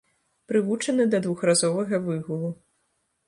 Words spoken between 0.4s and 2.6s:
Прывучаны да двухразовага выгулу.